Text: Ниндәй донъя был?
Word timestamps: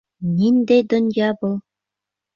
Ниндәй 0.37 0.87
донъя 0.95 1.29
был? 1.43 1.57